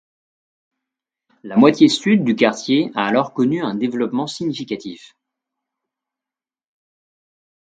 [1.43, 5.15] La moitié sud du quartier a alors connu un développement significatif.